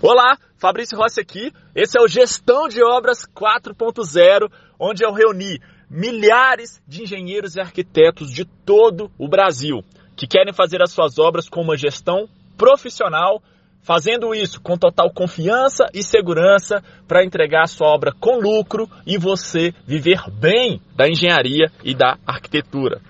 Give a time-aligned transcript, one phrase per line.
[0.00, 1.52] Olá, Fabrício Rossi aqui.
[1.74, 4.48] Esse é o Gestão de Obras 4.0,
[4.78, 9.82] onde eu reuni milhares de engenheiros e arquitetos de todo o Brasil
[10.14, 13.42] que querem fazer as suas obras com uma gestão profissional,
[13.82, 19.18] fazendo isso com total confiança e segurança para entregar a sua obra com lucro e
[19.18, 23.00] você viver bem da engenharia e da arquitetura.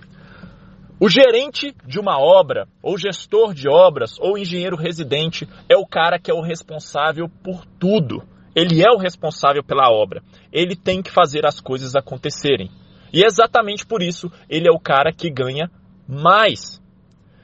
[1.01, 6.19] O gerente de uma obra, ou gestor de obras, ou engenheiro residente, é o cara
[6.19, 8.23] que é o responsável por tudo.
[8.55, 10.23] Ele é o responsável pela obra.
[10.53, 12.69] Ele tem que fazer as coisas acontecerem.
[13.13, 15.71] E exatamente por isso ele é o cara que ganha
[16.09, 16.83] mais.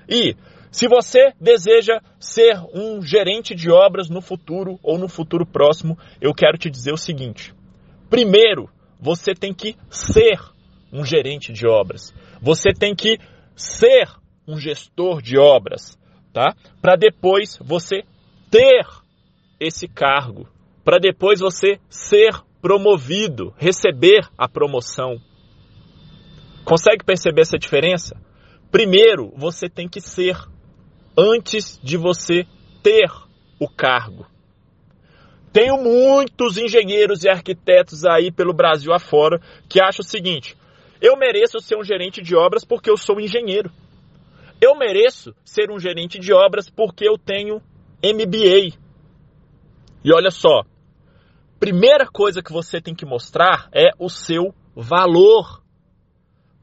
[0.08, 0.34] E
[0.72, 6.34] se você deseja ser um gerente de obras no futuro ou no futuro próximo, eu
[6.34, 7.54] quero te dizer o seguinte:
[8.10, 8.68] primeiro,
[9.00, 10.40] você tem que ser
[10.92, 12.12] um gerente de obras.
[12.42, 13.18] Você tem que
[13.56, 14.08] ser
[14.46, 15.98] um gestor de obras,
[16.32, 16.54] tá?
[16.80, 18.02] Para depois você
[18.50, 18.86] ter
[19.58, 20.48] esse cargo,
[20.84, 25.20] para depois você ser promovido, receber a promoção.
[26.64, 28.16] Consegue perceber essa diferença?
[28.70, 30.36] Primeiro, você tem que ser
[31.16, 32.46] antes de você
[32.82, 33.10] ter
[33.60, 34.26] o cargo.
[35.52, 40.56] Tenho muitos engenheiros e arquitetos aí pelo Brasil afora que acham o seguinte:
[41.04, 43.70] eu mereço ser um gerente de obras porque eu sou engenheiro.
[44.58, 47.60] Eu mereço ser um gerente de obras porque eu tenho
[48.02, 48.74] MBA.
[50.02, 50.62] E olha só,
[51.60, 55.62] primeira coisa que você tem que mostrar é o seu valor.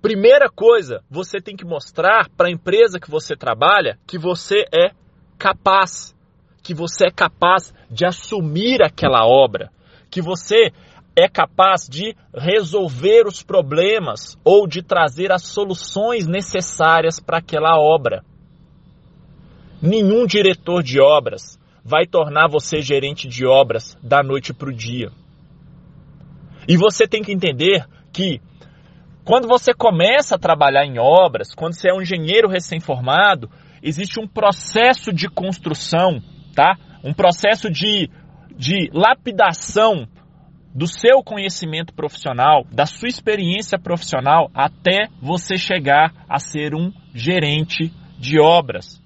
[0.02, 4.90] Primeira coisa, você tem que mostrar para a empresa que você trabalha que você é
[5.38, 6.16] capaz,
[6.64, 9.72] que você é capaz de assumir aquela obra,
[10.10, 10.72] que você
[11.16, 18.24] é capaz de resolver os problemas ou de trazer as soluções necessárias para aquela obra.
[19.82, 25.12] Nenhum diretor de obras vai tornar você gerente de obras da noite para o dia.
[26.68, 28.40] E você tem que entender que
[29.26, 33.50] quando você começa a trabalhar em obras, quando você é um engenheiro recém-formado,
[33.82, 36.22] existe um processo de construção,
[36.56, 36.78] tá?
[37.04, 38.10] Um processo de,
[38.56, 40.08] de lapidação
[40.74, 47.92] do seu conhecimento profissional, da sua experiência profissional, até você chegar a ser um gerente
[48.18, 49.02] de obras.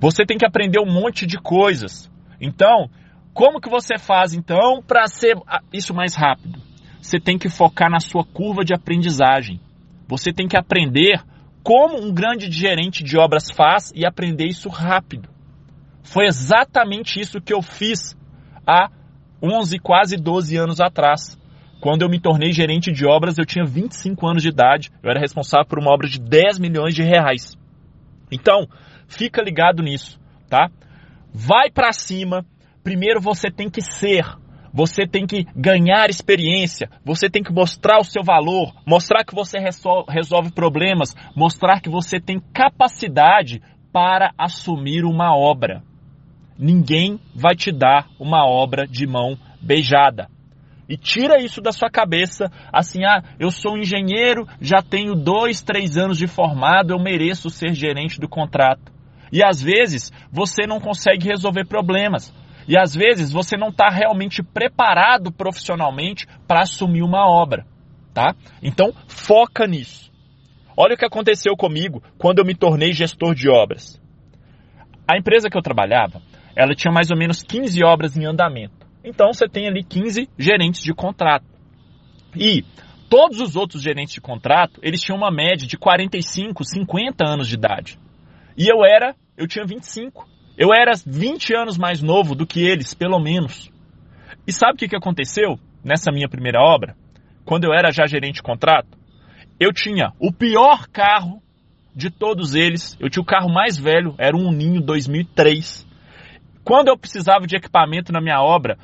[0.00, 2.10] Você tem que aprender um monte de coisas.
[2.40, 2.90] Então,
[3.32, 5.36] como que você faz então para ser
[5.72, 6.60] isso mais rápido?
[7.00, 9.60] Você tem que focar na sua curva de aprendizagem.
[10.08, 11.22] Você tem que aprender
[11.62, 15.28] como um grande gerente de obras faz e aprender isso rápido.
[16.02, 18.16] Foi exatamente isso que eu fiz
[18.66, 18.90] há
[19.42, 21.38] 11, quase 12 anos atrás.
[21.80, 24.90] Quando eu me tornei gerente de obras, eu tinha 25 anos de idade.
[25.02, 27.56] Eu era responsável por uma obra de 10 milhões de reais.
[28.30, 28.68] Então,
[29.08, 30.70] fica ligado nisso, tá?
[31.32, 32.44] Vai para cima.
[32.84, 34.24] Primeiro você tem que ser,
[34.72, 39.58] você tem que ganhar experiência, você tem que mostrar o seu valor, mostrar que você
[39.58, 43.60] resolve problemas, mostrar que você tem capacidade
[43.92, 45.82] para assumir uma obra.
[46.60, 50.28] Ninguém vai te dar uma obra de mão beijada.
[50.86, 55.62] E tira isso da sua cabeça, assim, ah, eu sou um engenheiro, já tenho dois,
[55.62, 58.92] três anos de formado, eu mereço ser gerente do contrato.
[59.32, 62.34] E às vezes você não consegue resolver problemas.
[62.68, 67.64] E às vezes você não está realmente preparado profissionalmente para assumir uma obra,
[68.12, 68.34] tá?
[68.62, 70.12] Então foca nisso.
[70.76, 73.98] Olha o que aconteceu comigo quando eu me tornei gestor de obras.
[75.10, 76.20] A empresa que eu trabalhava,
[76.54, 78.86] ela tinha mais ou menos 15 obras em andamento.
[79.04, 81.46] Então você tem ali 15 gerentes de contrato.
[82.36, 82.64] E
[83.08, 87.54] todos os outros gerentes de contrato, eles tinham uma média de 45, 50 anos de
[87.54, 87.98] idade.
[88.56, 90.28] E eu era, eu tinha 25.
[90.56, 93.70] Eu era 20 anos mais novo do que eles, pelo menos.
[94.46, 96.94] E sabe o que, que aconteceu nessa minha primeira obra?
[97.44, 98.98] Quando eu era já gerente de contrato,
[99.58, 101.42] eu tinha o pior carro
[101.94, 102.96] de todos eles.
[103.00, 105.86] Eu tinha o carro mais velho, era um Ninho 2003.
[106.70, 108.78] Quando eu precisava de equipamento na minha obra,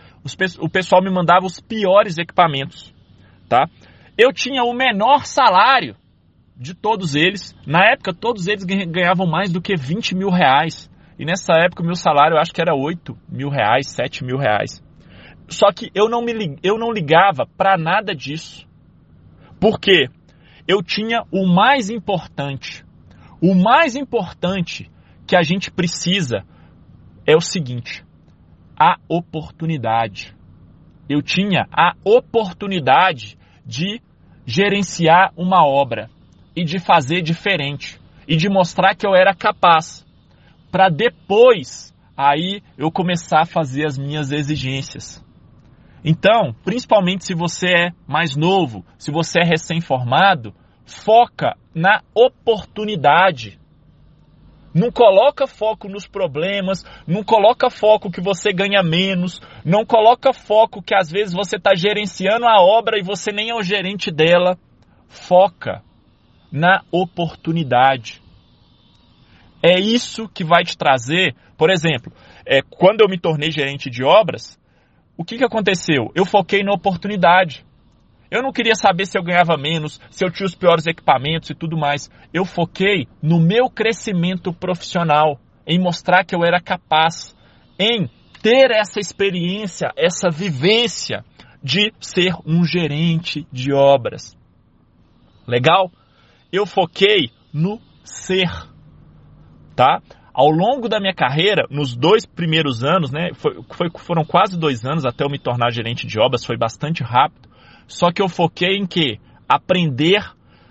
[0.59, 2.93] o pessoal me mandava os piores equipamentos,
[3.49, 3.69] tá?
[4.19, 5.95] Eu tinha o menor salário
[6.57, 7.55] de todos eles.
[7.65, 10.91] Na época, todos eles ganhavam mais do que 20 mil reais.
[11.17, 14.37] E nessa época, o meu salário eu acho que era 8 mil reais, 7 mil
[14.37, 14.83] reais.
[15.47, 18.67] Só que eu não, me, eu não ligava para nada disso.
[19.61, 20.09] Porque
[20.67, 22.85] eu tinha o mais importante.
[23.41, 24.91] O mais importante
[25.25, 26.45] que a gente precisa
[27.27, 28.05] é o seguinte:
[28.79, 30.35] a oportunidade.
[31.09, 34.01] Eu tinha a oportunidade de
[34.45, 36.11] gerenciar uma obra
[36.55, 40.05] e de fazer diferente e de mostrar que eu era capaz
[40.71, 45.25] para depois aí eu começar a fazer as minhas exigências.
[46.05, 53.59] Então, principalmente se você é mais novo, se você é recém-formado, foca na oportunidade.
[54.77, 60.83] Não coloca foco nos problemas, não coloca foco que você ganha menos, não coloca foco
[60.83, 64.59] que às vezes você está gerenciando a obra e você nem é o gerente dela.
[65.09, 65.83] Foca
[66.53, 68.21] na oportunidade.
[69.63, 72.13] É isso que vai te trazer, por exemplo,
[72.45, 74.61] é, quando eu me tornei gerente de obras,
[75.17, 76.13] o que, que aconteceu?
[76.15, 77.65] Eu foquei na oportunidade.
[78.31, 81.55] Eu não queria saber se eu ganhava menos, se eu tinha os piores equipamentos e
[81.55, 82.11] tudo mais.
[82.33, 87.37] Eu foquei no meu crescimento profissional, em mostrar que eu era capaz,
[87.79, 88.09] em
[88.43, 91.25] ter essa experiência, essa vivência
[91.63, 94.37] de ser um gerente de obras.
[95.47, 95.91] Legal?
[96.53, 98.49] Eu foquei no ser,
[99.75, 100.01] tá?
[100.33, 104.85] Ao longo da minha carreira, nos dois primeiros anos, né, foi, foi, foram quase dois
[104.85, 107.46] anos até eu me tornar gerente de obras, foi bastante rápido.
[107.87, 109.21] Só que eu foquei em que?
[109.49, 110.25] Aprender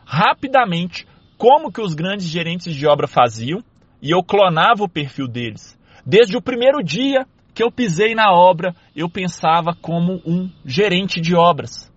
[0.05, 1.07] rapidamente
[1.37, 3.63] como que os grandes gerentes de obra faziam
[4.01, 5.77] e eu clonava o perfil deles.
[6.05, 11.35] Desde o primeiro dia que eu pisei na obra, eu pensava como um gerente de
[11.35, 11.91] obras.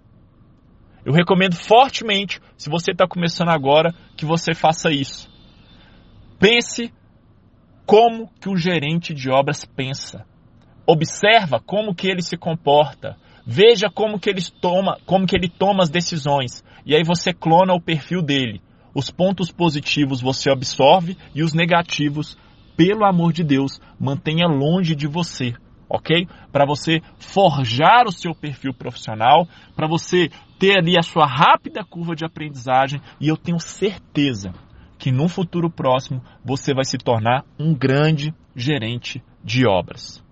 [1.05, 5.29] Eu recomendo fortemente, se você está começando agora, que você faça isso.
[6.39, 6.93] Pense
[7.85, 10.25] como que um gerente de obras pensa.
[10.87, 13.17] Observa como que ele se comporta.
[13.51, 16.63] Veja como que ele toma, como que ele toma as decisões.
[16.85, 18.61] E aí você clona o perfil dele.
[18.95, 22.37] Os pontos positivos você absorve e os negativos,
[22.77, 25.55] pelo amor de Deus, mantenha longe de você,
[25.89, 26.29] ok?
[26.53, 30.29] Para você forjar o seu perfil profissional, para você
[30.59, 34.53] ter ali a sua rápida curva de aprendizagem e eu tenho certeza
[34.99, 40.23] que no futuro próximo você vai se tornar um grande gerente de obras.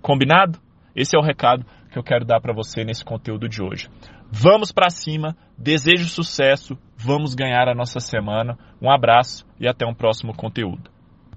[0.00, 0.58] Combinado?
[0.94, 3.88] Esse é o recado que eu quero dar para você nesse conteúdo de hoje.
[4.30, 8.58] Vamos para cima, desejo sucesso, vamos ganhar a nossa semana.
[8.80, 10.90] Um abraço e até um próximo conteúdo.